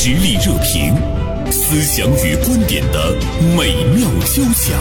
[0.00, 0.94] 实力热评，
[1.50, 3.12] 思想与观点的
[3.56, 4.78] 美妙交响。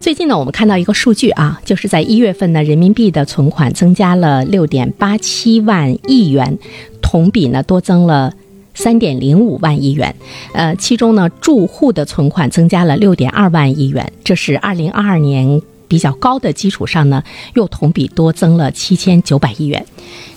[0.00, 6.58] 最近呢，我们看到一个数据啊，就是在一月份呢，人民币的存款增加了六点八七万亿元，
[7.02, 8.32] 同比呢多增了
[8.72, 10.16] 三点零五万亿元。
[10.54, 17.20] 呃，其中呢，住户的存款增加了六点二万亿元，这是二零二二年比较高的基础上呢，
[17.54, 19.84] 又同比多增了七千九百亿元。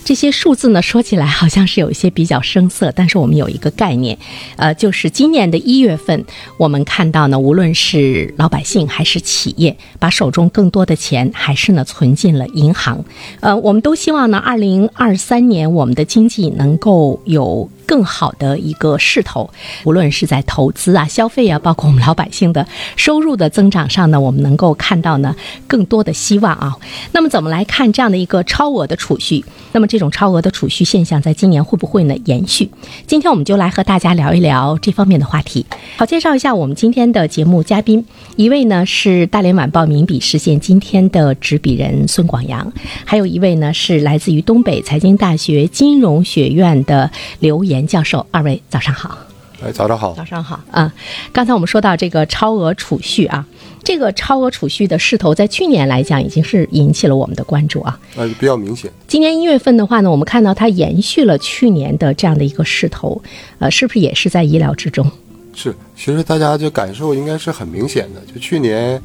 [0.04, 4.18] 这些数字呢，说起来好像是有一些比较生涩，但是我们有一个概念，
[4.58, 6.26] 呃，就是今年的一月份，
[6.58, 13.04] 我们看到呢，无论是老百姓还是企业，把手中更多的钱还是呢存进了银行。
[13.40, 19.50] 呃，我们都希望呢，二零二三年我们的经济能够有更好的一个势头，
[19.86, 25.36] 无论是在投资啊、消费啊，包括我们老百姓的收入的增长上呢，我们能够看到呢
[25.66, 26.76] 更多的希望啊。
[27.14, 29.44] 那么怎么来看这样的一个超额的储蓄？
[29.72, 32.68] 那么这种超额的储蓄现象在今年会不会呢延续？
[33.06, 35.64] 今天我们就来和大家聊一聊这方面的话题。
[35.98, 38.04] 好，介绍一下我们今天的节目嘉宾，
[38.36, 42.74] 一位呢是大连晚报名笔实现今天的执笔人孙广阳，
[43.06, 48.26] 还有一位呢是来自于东北财经大学金融学院的刘岩教授。
[48.32, 49.16] 二位早上好。
[49.64, 50.14] 哎，早上好。
[50.14, 50.92] 早上好啊！
[51.32, 53.46] 刚才我们说到这个超额储蓄啊，
[53.84, 57.98] 这个超额储蓄的势头在去年来讲已经是引起了我们的关注啊。
[58.18, 58.92] 呃，比较明显。
[59.08, 63.22] 今年一月份的话呢，我们看到它延续了去年的这样的一个势头，
[63.60, 65.10] 呃，是不是也是在意料之中？
[65.56, 69.02] 是，其实大家就感受应该是很明显的，就去年。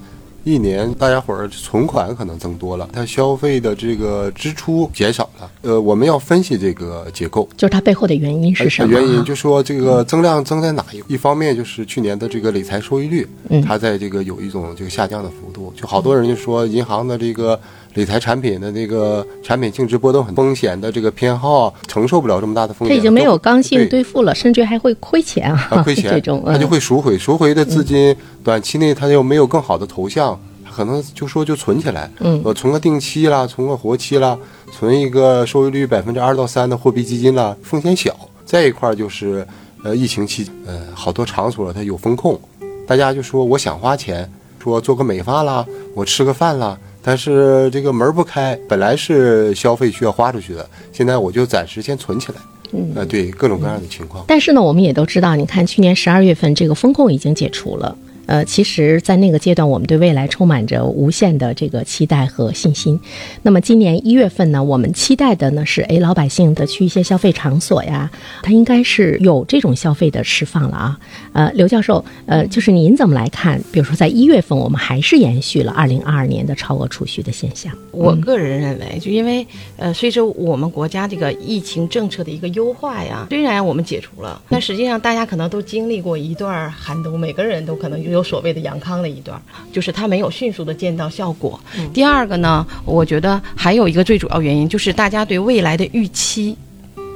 [0.48, 5.50] 一年，大家伙儿存款可能增多了，他消费的这个支出减少了。
[5.60, 8.90] 呃，我们要分析这个结构，就是它背后的原因是什么？
[8.90, 11.02] 原因就说这个增量增在哪一？
[11.12, 13.28] 一方面就是去年的这个理财收益率，
[13.62, 15.70] 它在这个有一种这个下降的幅度。
[15.76, 17.60] 就好多人就说银行的这个
[17.98, 25.82] 理财产品的那个产品净值波动很风险的这个偏好承受不了这么大的风险，它已经没有刚性兑付了，甚至还会亏钱啊！
[25.82, 28.14] 亏钱 这种，它就会赎回，赎回的资金
[28.44, 30.38] 短期内它又没有更好的投向。
[30.70, 34.38] 可能就说就存起来，嗯，我存个定期啦，存个活期啦，
[34.70, 38.14] 存一个收益率百分之二到三的货币基金啦，风险小。
[38.46, 39.44] 再一块就是，
[39.82, 42.38] 呃，疫情期，呃，好多场所它有风控，
[42.86, 44.30] 大家就说我想花钱，
[44.62, 45.66] 说做个美发啦，
[45.96, 52.38] 我吃个饭啦，但是这个门不开，本来是消费需要花出去的，现在我就暂时先存起来。
[52.72, 54.24] 嗯，啊，对各种各样的情况。
[54.28, 57.96] 但是呢，我们也都知道，你看去年十二月份这个风控已经解除了。
[58.28, 63.00] 呃，其实，在那个阶段，我们对未来充满着无限的这个期待和信心。
[63.40, 68.10] 那么，今年一月份呢，我们期待的呢是，哎，老百姓的去一些消费场所呀，
[68.42, 71.00] 它应该是有这种消费的释放了啊。
[71.32, 73.58] 呃，刘教授，呃，就是您怎么来看？
[73.72, 77.72] 比如说，在一月份，我们还是延续了二零二二年的超额储蓄的现象。
[77.92, 79.46] 我个人认为，就因为
[79.78, 88.17] 呃，随着我们国家这个疫情政策的一个优化呀，虽然我们解除了，但实际上大家可能都经历过一段寒冬，每个人都可能有。
[88.18, 89.40] 有所谓的阳康的一段，
[89.72, 91.58] 就是它没有迅速的见到效果。
[91.94, 96.56] 第二个呢，我觉得还有一个最主要原因，就是大家对未来的预期，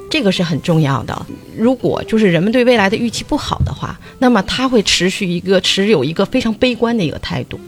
[0.09, 1.27] 这个是很重要的。
[1.57, 7.59] 如果就是人们对未来的预期不好的话，那么他会持续一个持有一个非常悲观的一个态度，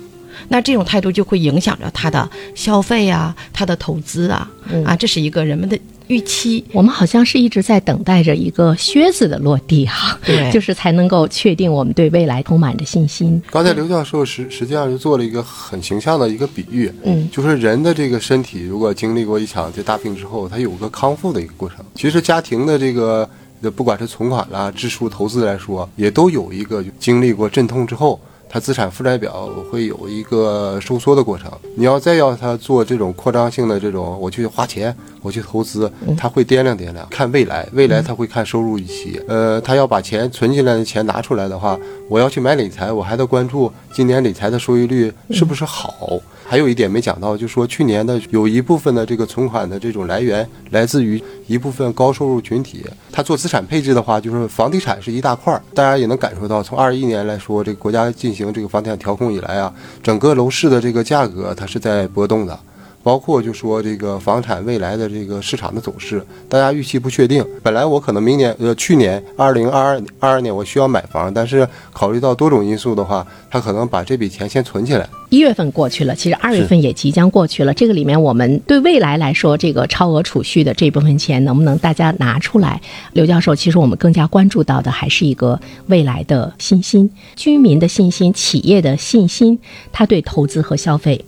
[0.48, 4.48] 那这种态度就会影响着他的消费啊，他的投资啊，
[4.86, 5.78] 啊，这是一个人们的。
[6.08, 13.42] 预期，我们好像是一直在等待着一个靴子的落地哈，对， 就是才能够确定我们对未来充满着信心。
[13.50, 21.84] 刚才刘教授实实际上就做了一个很形象的一个比喻，嗯，就是人的这个身体如果经历过一场这大病之后，它有个康复的一个过程。
[21.94, 23.28] 其实家庭的这个，
[23.74, 28.20] 不管是存款啦、支出、投资来说，也都有一个经历过阵痛之后。
[28.48, 39.20] 它资产负债表会有一个收缩的过程，你要再要它做这种扩张性的这种，我去花钱，我去投资，它会掂量掂量，看未来，未来它会看收入预期。
[39.26, 41.76] 呃，他要把钱存进来的钱拿出来的话，
[42.08, 46.20] 我要去买理财，我还得关注今年理财的收益率是不是好。
[46.46, 55.62] 还有一点没讲到，就是说去年的有一部分的这个存款的这种来源来自于一部分高收入群体，他做资产配置的话，就是房地产是一大块儿。
[55.74, 62.58] 大家也能感受到，从二一年来说，这个国家进行这个房地产调控以来啊，整个楼市的这个价格它是在波动的。
[63.04, 67.44] 包括就说这个房产未来的这个市场的走势，大家预期不确定。
[67.62, 75.06] 本来我可能明年呃去年二零二二二二年我需要买房，但是考虑到多种因素的话，他可能把这笔钱先存起来。
[75.28, 77.74] 一月份过去了，其实二月份也即将过去了。
[77.74, 82.80] 这个里面我们对未来来说，这个超额储蓄的这部分钱能不能大家拿出来？
[83.12, 89.58] 刘教授，其实我们更加关注到的还是一个未来的信心、居民的信心、企业的信心，
[89.92, 91.22] 他对投资和消费。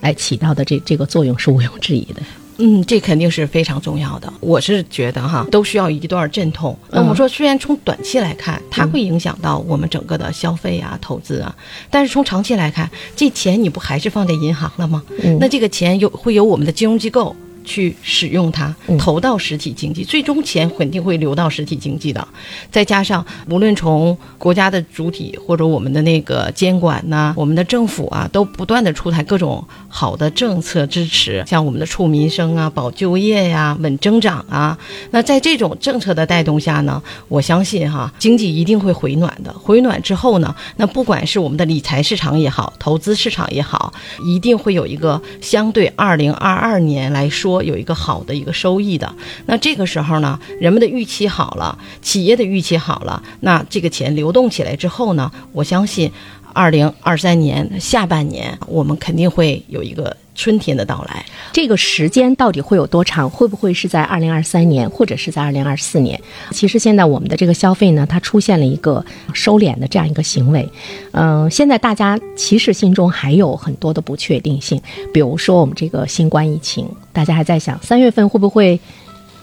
[0.00, 2.22] 哎，起到的这这个作用是毋庸置疑的。
[2.62, 4.30] 嗯，这肯定是非常重要的。
[4.40, 6.78] 我是觉得哈，都需要一段阵痛。
[6.90, 11.56] 那我们说，虽然从短期来看，它会影响到我们整个的消费啊、投资啊，
[11.90, 15.02] 但是从长期来看，这钱你不还是放在银行了吗？
[15.40, 17.34] 那这个钱有会有我们的金融机构。
[17.64, 22.26] 去使用它，投到实体经济，最终钱肯定会流到实体经济的。
[22.70, 34.78] 再加上，无论从国家的主体或者我们的那个监管呐，我们的政府啊，都不断的出台各种好的政策支持，像我们的促民生啊、保就业呀、稳增长啊。
[35.10, 39.52] 那在这种政策的带动下呢，我相信哈，经济一定会回暖的。
[39.52, 43.92] 回暖之后呢，那不管是我们的理财市场也好，投资市场也好，
[44.24, 47.49] 一定会有一个相对二零二二年来说。
[47.62, 49.14] 有一个好的一个收益的，
[49.46, 56.10] 那这个时候呢，人们的预期好了，企业的预期好了，那这个钱流动起来之后呢，我相信，
[56.52, 61.24] 二零二三年下半年我们肯定会有一个春天的到来。
[61.52, 63.28] 这个时间到底会有多长？
[63.28, 66.18] 会不会是在二零二三年，或者是在二零二四年？
[66.50, 69.04] 其实现在我们的这个消费呢，它出现了一个
[69.34, 70.66] 收敛的这样一个行为。
[71.12, 74.80] 嗯，现在大家其实心中还有很多的不确定性，
[75.12, 78.80] 比如说我们这个新冠疫情，大家还在想三月份会不会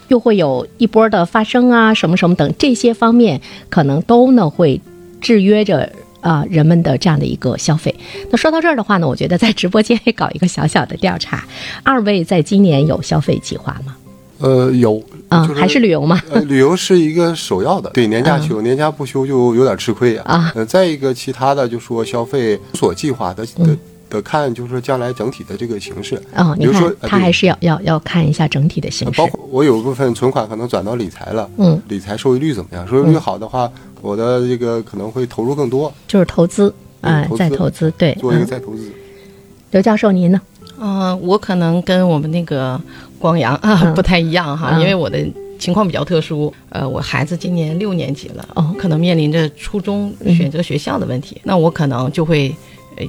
[0.08, 4.80] 又会有一波的发生啊，什么什么等这些方面，可能都呢会
[5.20, 5.92] 制约着。
[6.20, 7.94] 啊，人们的这样的一个消费。
[8.30, 11.44] 那说到这儿的话呢，我觉得在直播间也搞一个小小的调查。
[11.82, 13.96] 二位在今年有消费计划吗？
[14.40, 16.22] 呃，有啊，还是旅游吗？
[16.30, 17.90] 呃，旅游是一个首要的。
[17.94, 20.22] 对，年假休，年假不休就有点吃亏呀。
[20.26, 23.76] 啊，呃，再一个其他的，就说消费所计划的的
[24.10, 26.20] 的看，就是说将来整体的这个形势。
[26.34, 29.18] 啊，比如说他还是要要要看一下整体的形势。
[29.18, 32.86] 包括我有部分存款可能转到理财了，嗯，理财收益率怎么样？
[32.86, 33.70] 收益率好的话。
[34.00, 38.92] 我的这个可能会投入更多，就是投资啊，再投资，对，做一个再投资。
[39.72, 40.40] 刘教授，您呢？
[40.78, 42.80] 嗯，我可能跟我们那个
[43.18, 45.18] 光阳啊不太一样哈，因为我的
[45.58, 46.54] 情况比较特殊。
[46.68, 52.54] 呃，我孩子今年六年级了，哦，可能面临着初中选择学校的问题，那我可能就会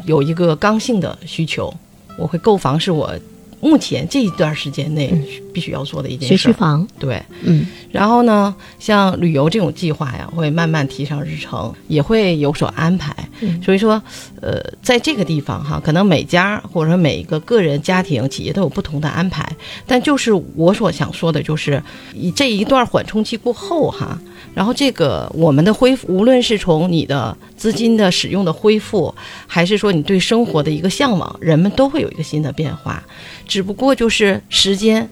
[0.06, 1.74] 有一个刚性的需求，
[2.18, 3.13] 我会购房是我。
[3.62, 5.13] 目前这一段时间内
[5.53, 13.13] 必须要做的一件事，学区房对，嗯，然后呢，像旅游这种计划呀，会慢慢提上日程，也会有所安排。
[13.62, 14.01] 所以说，
[14.41, 19.45] 呃，在这个地方哈，可能每家或者说每一个个人、家庭、企业都有不同的安排。
[19.86, 21.83] 但就是我所想说的，就是
[22.13, 24.18] 以这一段缓冲期过后哈。
[24.54, 29.13] 然后这个我们的恢复，无论是从你的资金的使用的恢复，
[29.48, 33.04] 还是说你对生活的一个向往，人们都会有一个新的变化。
[33.48, 35.07] 只不过就是时间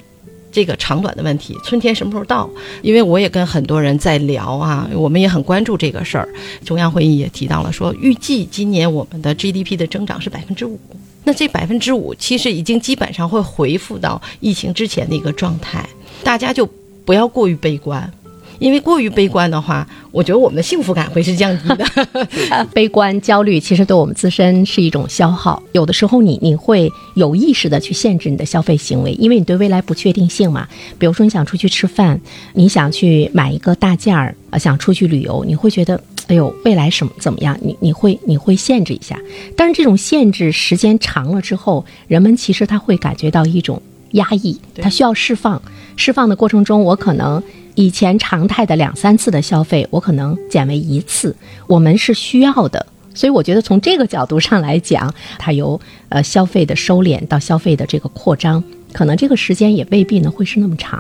[0.52, 2.50] 这个长短的问题，春天什么时候到？
[2.82, 6.28] 因为我也跟很多人在聊啊，我们也很关注这个事儿。
[6.66, 10.80] 中央会议也提到了，说预计今年我们的 GDP 的增长是百分之五。
[11.24, 15.88] 那这百分之五其实已经基本上会恢复到疫情之前的一个状态，
[16.24, 16.68] 大家就
[17.06, 18.12] 不要过于悲观。
[18.60, 21.86] 因为过于悲观的话，我觉得我们的幸福感会是降低的。
[22.74, 25.62] 悲观、焦虑其实对我们自身是一种消耗。
[25.72, 30.68] 有的时候，你你会有意识的去限制你的消费行为，因为你对未来不确定性嘛。
[30.98, 32.20] 比如说，你想出去吃饭，
[32.54, 37.58] 你想去买一个大件儿，想出去旅游，你会觉得，哎呦，未来什么怎么样？
[37.62, 39.20] 你你会你会限制一下。
[39.56, 43.82] 但是这种限制时间长了之后，人们其实他会感觉到一种
[44.12, 45.62] 压抑，它需要释放。
[45.96, 47.42] 释放的过程中，我可能。
[47.80, 51.36] 以前常态的两三次的消费，我可能减为一次。
[51.68, 55.80] 我们是需要的，所以我觉得从这个角度上来讲，它由
[56.10, 61.00] 呃消费的收敛到消费的这个扩张，可能这个时间也未必呢会是那么长。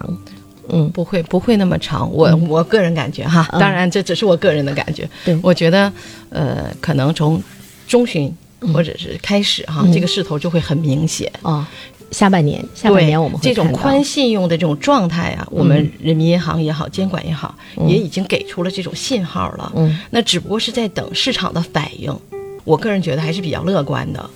[0.70, 2.08] 嗯，不会不会那么长。
[2.13, 5.10] 我我个人感觉哈，当然这只是我个人的感觉。
[5.25, 5.91] 对，我觉得
[6.29, 7.41] 呃，可能从
[7.88, 8.32] 中旬
[8.72, 11.67] 或者是开始哈，这个势头就会很明显啊。
[12.12, 17.56] 下半年，下半年我们这种宽信用的这种状态啊，我们人民银行也好，监管也好，
[17.88, 19.72] 也已经给出了这种信号了。
[19.76, 22.16] 嗯，那只不过是在等市场的反应。
[22.64, 24.30] 我个人觉得还是比较乐观的，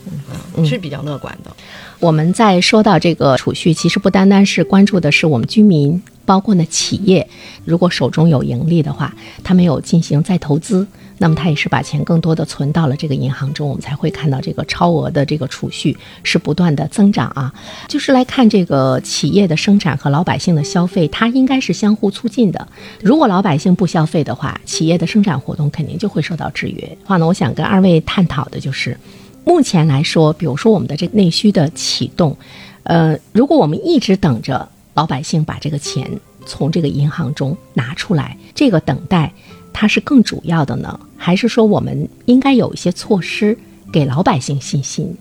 [0.56, 1.52] 嗯，是比较乐观的。
[2.00, 7.28] 我们在说到这个储蓄，其实不单单是关注的是我们居民，包括呢企业，
[7.66, 9.14] 如果手中有盈利的话，
[9.44, 10.88] 他们有进行再投资。
[11.22, 17.54] 那么他也是把钱更多的存到了这个银行中，我们才会看到这个超额的这个储蓄是不断的增长啊。
[17.88, 22.68] 就是来看这个企业的生产和老百姓的消费，它应该是相互促进的。
[23.04, 26.98] 如果老百姓不消费的话，企业的生产活动肯定就会受到制约。
[27.06, 28.98] 话呢，我想跟二位探讨的就是，
[29.46, 32.36] 目前来说，比如说我们的这个内需的启动，
[32.82, 36.10] 呃，如果我们一直等着老百姓把这个钱
[36.48, 39.32] 从这个银行中拿出来，这个等待。
[39.74, 43.58] 它是更主要的呢，还是说我们应该有一些措施
[43.92, 45.16] 给老百姓信心，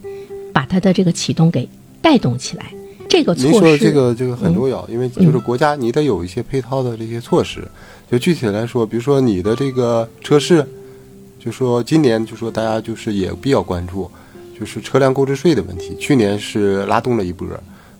[0.53, 1.69] 把它的这个启动给
[2.03, 2.73] 带动起来？
[3.09, 7.67] 这个措施，您说这个这个很重要，因为就是国家你得有一些配套的这些措施。
[8.11, 10.65] 就具体来说，比如说你的这个车市，
[11.39, 14.11] 就说今年就说大家就是也比较关注，
[14.59, 15.97] 就是车辆购置税的问题。
[15.99, 17.49] 去年是拉动了一波，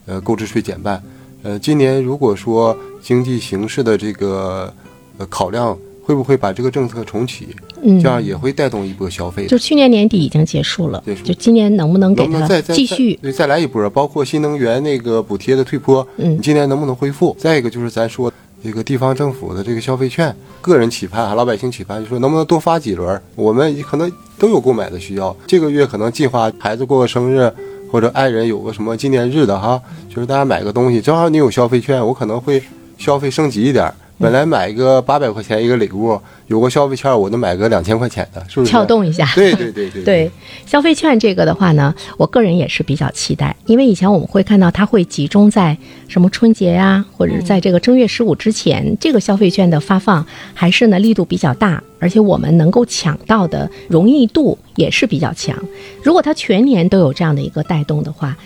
[0.07, 1.03] 呃，购置税减半。
[1.43, 4.73] 呃，今年如果说经济形势的这个
[5.19, 5.77] 呃考量，
[6.11, 7.47] 会不会把这个政策重启？
[7.83, 9.47] 嗯这样也会带动一波消费。
[9.47, 13.23] 就去年年底已经结束了，结束就今年能不能给它能能再再继续再？
[13.23, 13.89] 对再来一波？
[13.91, 17.37] 包括新能源那个补贴的退坡，嗯你今年能不能恢复？
[17.39, 18.33] 再一个就是咱说
[18.65, 23.23] 这个地方政府的这个消费券，个人期盼啊，老百姓期盼，就说能不能多发几轮？
[23.37, 27.49] 我们可能都有购买的需要，这个月可能计划孩子过个生日。
[27.93, 32.63] 或者爱人有个什么纪念日的哈，就是大家买个东西，正好你有消费券，我可能会
[32.97, 33.93] 消费升级一点儿。
[34.21, 38.71] 本来买一个八百块钱一个礼物，有个消费券，我能买个两千块钱的，是不是？
[38.71, 40.31] 撬动一下对对对对对
[40.67, 45.75] 消费券这个的话呢，我个人也是比较期待，因为以前我们会看到它会集中在
[46.07, 55.57] 什么春节呀、或者是在这个正月十五之前，这个消费券的发放还是呢力度比较大，而且我们能够抢到的容易度也是比较强。
[56.03, 58.37] 如果它全年都有这样的一个带动的话，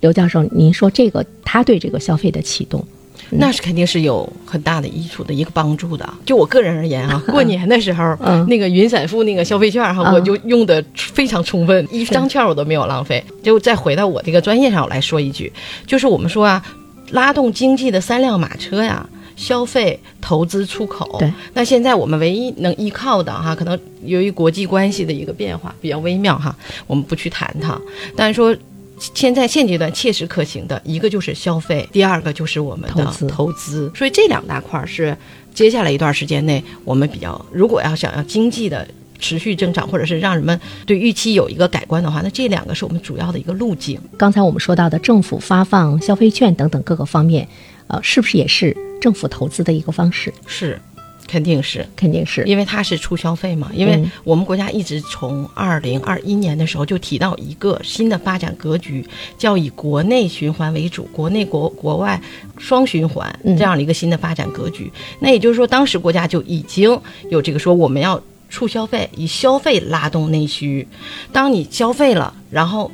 [0.00, 2.82] 刘教授，您说这个他对这个消费的启动，
[3.30, 6.08] 那是肯定是有很大的益处的一个帮助的。
[6.24, 13.22] 就我个人而言啊， 过年的时候，嗯那个云闪付那个消费券哈，嗯我就用的非常充分，一张券我都没有浪费。
[13.42, 15.52] 就再回到我这个专业上，我来说一句，
[15.86, 16.64] 就是我们说啊，
[17.10, 19.08] 拉动经济的三辆马车呀。
[19.36, 21.16] 消费、投资、出口。
[21.20, 26.52] 对，那现在我们唯一能依靠的哈，可能由于国际关系的一个变化比较微妙哈，
[26.88, 27.80] 我们不去谈它。
[28.16, 28.52] 但是说，
[28.98, 33.90] 现在现阶段切实可行的一个就是消费，第二个就是我们的投资投资。
[33.94, 35.16] 所以这两大块儿是
[35.54, 38.86] 接下来一段时间内我们比较，如果要想要经济的。
[39.20, 44.00] 持续增长，或者是让人们对预期有一个改观的话，那这两个是我们主要的一个路径。
[44.16, 47.48] 刚才我们说到的政府发放消费券等等各个方面，
[47.88, 50.32] 呃，是不是也是政府投资的一个方式？
[50.46, 50.80] 是，
[51.28, 51.86] 肯定是。
[51.94, 52.42] 肯定是。
[52.44, 59.06] 因为它是促消费嘛，因为嗯我们国家一直从二零二一年的时候就提到一个新的发展格局，
[59.36, 62.20] 叫以国内循环为主，国内国国外
[62.56, 64.90] 双循环嗯这样的一个新的发展格局。
[65.20, 68.20] 那也就是说，当时国家就已经有这个说我们要
[68.50, 70.88] 促消费，以消费拉动内需。
[71.32, 72.90] 当你消费了，然后。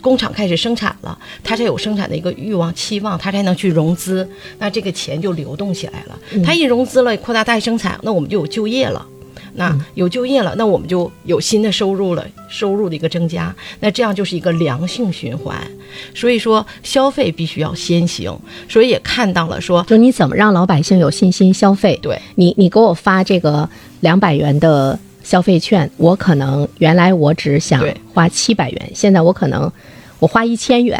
[0.00, 4.28] 工厂开始生产了，他才有生产的一个欲望、期望，他才能去融资，
[4.58, 6.18] 那这个钱就流动起来了。
[6.44, 9.06] 他一融资了，扩大再生产，那我们就有就业了。
[9.54, 15.56] 那有就业了，那我们就有新的收入了，收入的一个增加，那这样就是一个良性循环。
[16.14, 21.98] 所以说，消费必须要先行，所以也看到了说，就你怎么让老百姓有信心消费？
[22.00, 23.68] 对你，你给我发这个
[24.00, 24.96] 两百元的
[25.28, 29.70] 消费券，我可能原来我只想花七百元，现在我可能
[30.18, 30.98] 我花一千元，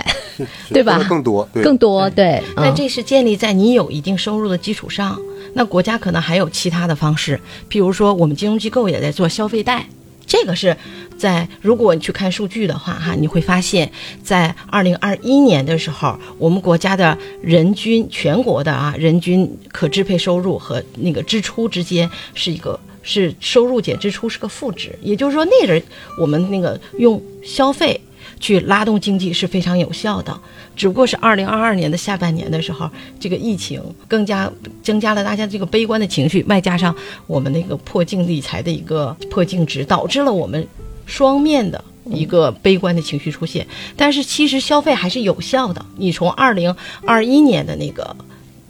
[0.68, 2.42] 对吧更多，对，更多对。
[2.48, 5.18] 嗯但这是建立在你有一定收入的基础上。
[5.54, 9.86] 那国家可能还有其他的方式，譬如说，我们金融机构也在做消费贷。
[10.26, 10.76] 这个是
[11.16, 13.90] 在如果你去看数据的话，哈，你会发现，
[14.22, 25.82] 在二零二一年的时候，我们国家的人均全国的啊人均可支配收入和那个支出之间是一个是收入减支出是个负值，也就是说，那人
[26.18, 28.00] 我们那个用消费
[28.40, 30.38] 去拉动经济是非常有效的。
[30.76, 32.88] 只不过是二零二二年的下半年的时候，
[33.18, 34.48] 这个疫情更加
[34.80, 36.94] 增加了大家这个悲观的情绪，外加上
[37.26, 40.64] 我们那个破净理财的一个破净值，导致了我们
[41.04, 43.66] 双面的一个悲观的情绪出现。
[43.96, 46.72] 但是其实消费还是有效的，你从二零
[47.04, 48.14] 二一年的那个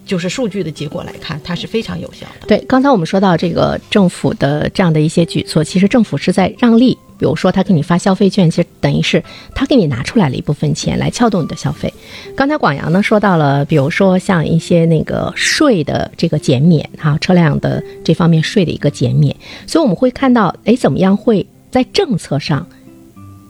[0.08, 2.46] 就是数据的结果来看，它是非常有效的。
[2.48, 6.98] 对，刚才我们说到这个政府的这样的一些举措，其实政府是在让利。
[7.18, 9.20] 比如说，他给你发消费券，其实等于是
[9.52, 11.92] 他给你拿出来了一部分钱来撬动你的消费。
[12.36, 19.34] 刚才广阳呢说到了，比如说像一些那个税的这个减免哈、车辆的这方面税的一个减免，
[19.66, 22.64] 所以我们会看到，哎，怎么样会在政策上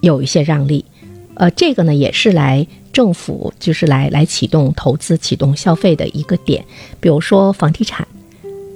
[0.00, 0.82] 有一些让利？
[1.34, 6.64] 呃，这个呢也是来政府就是来来启动投资、启动消费的一个点，
[7.00, 8.06] 比如说房地产。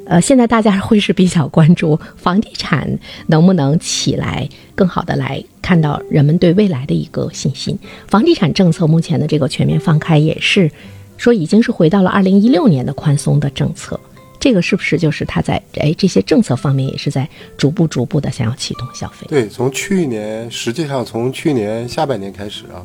[0.05, 7.79] 呃，现在大家会是比较关注房地产能不能起来，更好的来看到人们对未来的一个信心。
[8.09, 10.71] 房地产政策目前的这个全面放开，也是
[11.17, 13.99] 说已经是回到了二零一六年的宽松的政策。
[14.41, 17.27] 这个是不是就是它在哎这些政策方面也是在
[17.57, 19.25] 逐步逐步的想要启动消费？
[19.29, 22.85] 对，从去年实际上从去年下半年开始啊，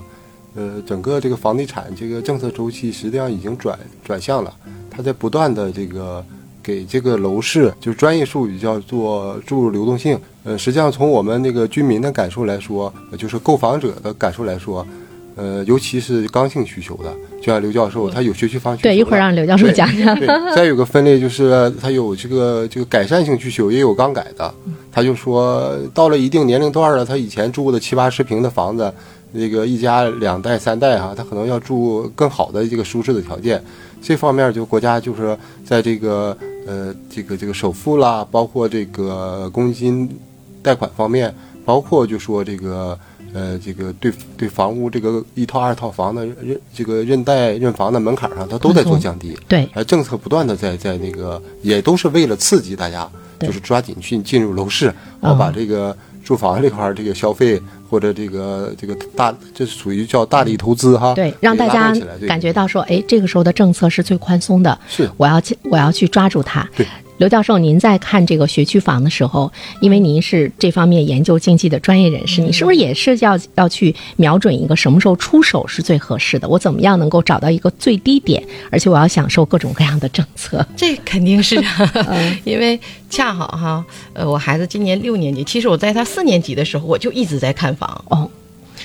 [0.58, 4.52] 呃，整个这个房地产这个政策周期实际上已经转转向了，
[4.90, 6.26] 它在不断的这个
[6.64, 10.20] 给这个楼市，就是专业术语叫做注入流动性。
[10.44, 14.84] 呃，实际上从我们那个居民的感受来说，呃就是购房者的感受来说，
[15.36, 18.90] 呃，尤其是刚性需求的，就像刘教授他有学区房需求。
[18.90, 20.18] 对，一会儿让刘教授讲讲。
[20.56, 24.52] 再有个分类就是他有这个这个改善性需求，也有刚改的。
[24.92, 28.92] 他就说到了一定年龄段了，他以前住的七八十平的房子，
[29.32, 33.62] 那个一家两代三代哈、他可能要住更好的这个舒适的条件。
[34.02, 40.10] 这方面就国家就是在这个呃这个这个首付啦，包括这个公积金
[40.62, 41.34] 贷款方面，
[41.66, 42.98] 包括就说这个
[43.34, 49.38] 呃这个对对房屋这个一套二套房的认这个认贷认房的门槛上，它都在做降低。
[49.48, 57.58] 对，呃，政策不断的在在那个，也都是为了刺激大家，就是抓紧去进入楼市，然后把嗯这个住房这块儿这个消费
[57.90, 61.94] 或者这个这个大，这属于叫大力投资哈，对，让大家
[62.28, 65.10] 感觉到说，哎，这个时候的政策是最宽松的，是。
[65.16, 66.68] 我要去，我要去抓住它。
[66.76, 66.86] 对，
[67.18, 76.48] 刘教授，您在看这个学区房的时候，因为您是这方面研究经济的专业人士，你是不是也是要要去瞄准一个什么时候出手是最合适的？
[76.48, 80.66] 我怎么样能够找到一个最低点，而且我要享受各种各样的政策？
[80.76, 83.84] 这肯定是啊，嗯 因为恰好哈，
[84.14, 88.04] 呃，我孩子今年六年级，其实我在他四年级的时候，我就一直在看房。
[88.10, 88.30] 哦，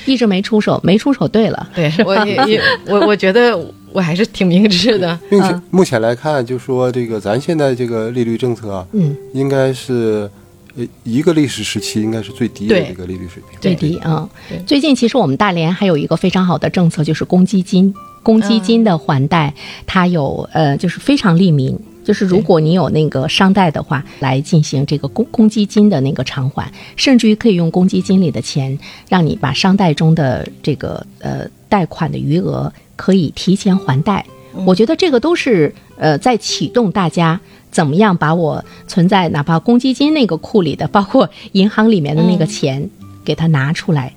[0.04, 3.58] 一直没出手，没出手对了，对我也也我我觉得
[3.92, 5.18] 我还是挺明智的。
[5.28, 5.62] 并且嗯。
[5.70, 10.30] 目前来看，就说这个咱现在这个利率政策啊，嗯，应该是
[10.76, 14.58] 呃一个历史时期应该是最低的一个利率水平，最低啊、对。
[14.66, 17.94] 最近其实我们大连还有一个非常好的政策，就是公积金。
[18.24, 19.52] 公积金的还贷，
[19.84, 21.76] 它有呃，就是非常利民。
[22.04, 28.78] 就是如果你有那个商贷的话，来进行这个公公积金的那个偿还，甚至于可以用公积金里的钱，
[29.08, 34.24] 让你把商贷中的这个呃贷款的余额可以提前还贷。
[34.66, 37.40] 我觉得这个都是呃在启动大家
[37.70, 42.90] 怎么样把我存在哪怕公积金那个库里的，包括银行里面的那个钱，
[43.24, 44.12] 给它拿出来，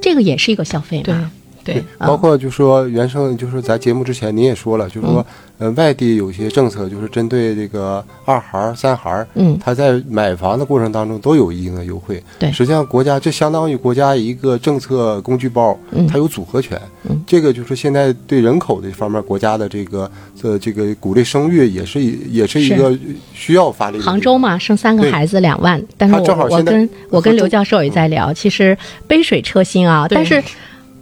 [0.00, 1.30] 这个也是一个消费嘛。
[1.66, 5.26] 对，包括就说原生，就是咱节目之前您也说了，就是说，
[5.58, 9.58] 呃，外地有些政策就是针对这个二孩儿、三孩儿，嗯。
[9.60, 12.22] 他在买房的过程当中都有一定的优惠。
[12.38, 12.52] 对。
[12.52, 16.06] 实际上国家这相当于国家一个政策工具包，嗯。
[16.06, 16.80] 它有组合权。
[17.08, 17.20] 嗯。
[17.26, 20.10] 这个就是现在对人口这方面，国家的这个
[20.42, 22.96] 呃这个鼓励生育也是一也是一个
[23.32, 24.04] 需要发力的。
[24.04, 28.76] 杭州嘛，生三个孩子两万，但是他我我跟我跟刘教授也在聊，其实
[29.08, 30.40] 杯水车薪啊，但是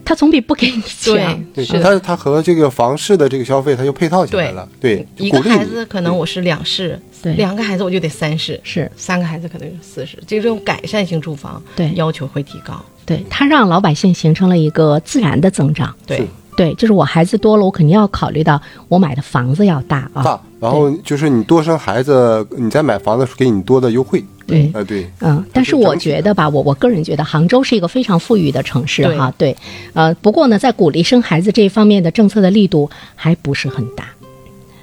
[0.05, 1.45] 他总比不给你强。
[1.55, 4.69] 对，是的它它和这个房市的这个消费，他就配套起来了。
[4.81, 12.85] 对，一个孩子可能我是两室，对两个孩子我就得三室，是三个孩子可能是四室，这种改善性住房，对要求会提高。
[13.07, 15.95] 对，它让老百姓形成了一个自然的增长。
[16.07, 20.23] 对，对，就是我孩子多了，我肯定要考虑到我买的房子要大啊。
[20.23, 24.25] 大，然后就是你多生孩子，你在买房子时候给你多的优惠。
[24.47, 29.57] 对呃，对，嗯，但是我觉得吧，我我个人觉得杭州是一个非常富裕的城市对哈，对，
[29.95, 34.07] 呃，不过呢，在鼓励生孩子这一方面的政策的力度还不是很大。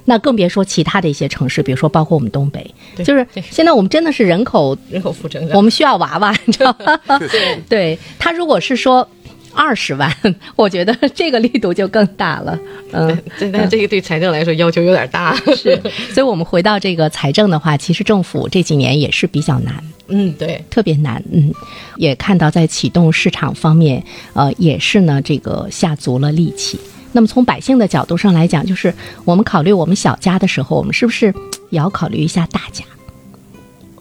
[0.05, 5.55] 那更别说其他的一些城市，比如说包括我们东北，就是现在我们真的是人口，人口负增长。
[5.55, 6.99] 我们需要娃娃，你知道吗？
[7.19, 7.29] 对
[7.69, 9.07] 对他如果是说
[9.53, 10.13] 二十万，
[10.55, 12.57] 我觉得这个力度就更大了。
[12.91, 15.35] 嗯， 这但这个对财政来说要求有点大。
[15.55, 15.79] 是，
[16.13, 19.83] 所以我们回到这个财政的话，其实政府这几年也是比较难。
[20.07, 21.53] 嗯，对，特别难，嗯，
[21.95, 26.79] 也看到在启动市场方面，呃，也是呢，这个下足了力气。
[27.13, 28.93] 那么从百姓的角度上来讲，就是
[29.25, 31.33] 我们考虑我们小家的时候，我们是不是
[31.69, 32.83] 也要考虑一下大家？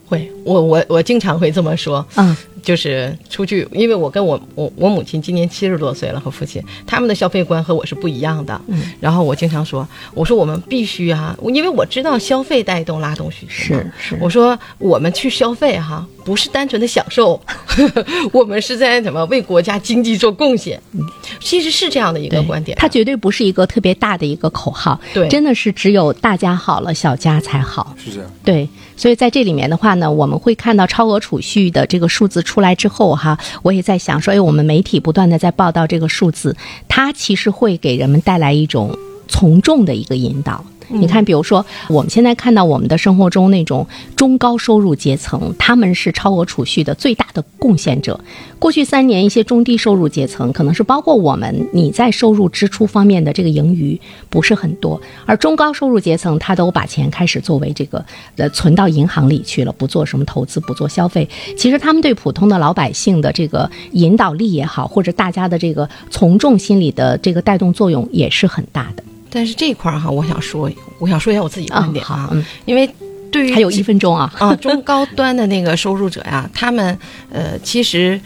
[0.06, 2.04] 会，我我我经常会这么说。
[2.16, 8.60] 嗯，就是出去，因为我跟我我我母亲今年七十多岁了，和父亲他们的消费观和我是不一样的。
[8.68, 13.74] 嗯，然后我经常说，我说我们必须啊，因为我知道消费带动拉动需求。
[13.74, 17.40] 是是我说我们去消费哈，不是单纯的享受，
[18.32, 20.80] 我们是在什么为国家经济做贡献。
[20.92, 21.00] 嗯
[21.40, 22.76] 其实是这样的一个观点。
[22.78, 27.94] 它绝对不是一个特别大的一个口号，对真的是只有大家好了，小家才好。
[27.98, 28.30] 是这样。
[28.44, 36.56] 对，所以在这里面的话呢，我们会看到超额储蓄的这个数字出来之后哈，我也在想说，哎，我们媒体不断的在报道这个数字，
[36.88, 40.64] 它其实会给人们带来一种从众的一个引导。
[40.92, 48.18] 你看，比如说，我们现在看到我们的生活中那种中高收入阶层，他们是超额储蓄的最大的贡献者。
[48.58, 53.98] 过去三年，一些中低收入阶层，可能是包括我们，你在收入支出方面的这个盈余
[54.28, 58.04] 不是很多，而中高收入阶层，他都把钱开始作为这个
[58.36, 61.28] 呃存到银行里去了，不做什么投资，不做消费。
[61.56, 69.02] 其实他们对普通的老百姓的这个引导力也好，或者大家的这个从众心理的这个带动作用也是很大的。
[69.30, 72.88] 但是这一块儿哈，我想说，我想说一下我自己的观点啊，嗯因为
[73.30, 76.98] 对于还有一分钟啊， 啊，中高端的那个收入者呀， 他们
[77.30, 78.20] 呃，其实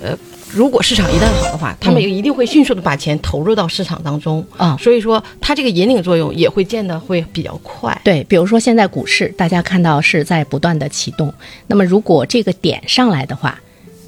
[0.00, 0.16] 呃，
[0.52, 7.98] 如果市场一旦好的话，他们也一定会迅速的把钱投入到市场当中啊所以说，它这个引领作用也会见得会比较快。
[8.02, 11.32] 对，比如说现在股市，大家看到是在不断的启动。
[11.66, 13.58] 那么如果这个点上来的话，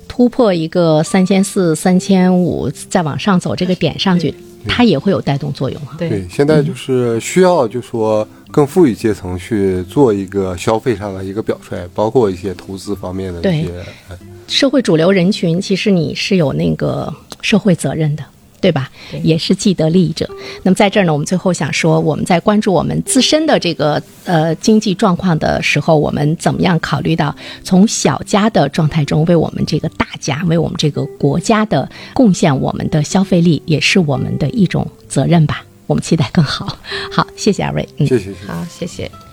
[0.07, 4.35] 突破一个三千四、三千五，再往上走，这个点上去，
[4.69, 5.97] 它也会有带动作用哈。
[5.99, 13.73] 对对，现在就是需要，就说更富裕阶层去做一个消费上的一个表率，包括一些投资方面的对一些。
[14.09, 18.25] 呃社会主流人群，其实你是有那个社会责任的。
[18.61, 18.91] 对吧？
[19.23, 20.29] 也是既得利益者。
[20.63, 35.65] 那么在这儿呢，我们最后想说，我们在关注我们自身的这个呃经济状况的时候，我们怎么样考虑到从小家的状态中，为我们这个大家，为我们这个国家的贡献我们的消费力，也是我们的一种责任吧。
[35.87, 36.79] 我们期待更好。
[37.11, 37.89] 好，谢谢二位。
[37.99, 38.07] 嗯。
[38.07, 38.47] 谢谢谢谢。
[38.47, 39.28] 好，谢谢。